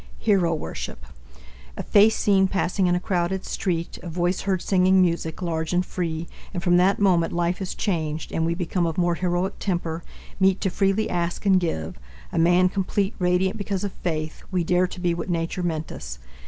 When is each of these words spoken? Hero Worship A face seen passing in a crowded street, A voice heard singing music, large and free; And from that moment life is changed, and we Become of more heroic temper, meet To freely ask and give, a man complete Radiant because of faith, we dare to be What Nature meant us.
Hero 0.17 0.55
Worship 0.55 1.05
A 1.77 1.83
face 1.83 2.15
seen 2.15 2.47
passing 2.47 2.87
in 2.87 2.95
a 2.95 2.99
crowded 2.99 3.45
street, 3.45 3.99
A 4.01 4.09
voice 4.09 4.41
heard 4.41 4.59
singing 4.63 4.99
music, 4.99 5.43
large 5.43 5.73
and 5.73 5.85
free; 5.85 6.27
And 6.55 6.63
from 6.63 6.77
that 6.77 6.97
moment 6.97 7.31
life 7.33 7.61
is 7.61 7.75
changed, 7.75 8.31
and 8.31 8.43
we 8.43 8.55
Become 8.55 8.87
of 8.87 8.97
more 8.97 9.13
heroic 9.13 9.59
temper, 9.59 10.03
meet 10.39 10.59
To 10.61 10.71
freely 10.71 11.07
ask 11.07 11.45
and 11.45 11.59
give, 11.59 11.99
a 12.31 12.39
man 12.39 12.67
complete 12.67 13.13
Radiant 13.19 13.59
because 13.59 13.83
of 13.83 13.91
faith, 13.93 14.41
we 14.49 14.63
dare 14.63 14.87
to 14.87 14.99
be 14.99 15.13
What 15.13 15.29
Nature 15.29 15.61
meant 15.61 15.91
us. 15.91 16.17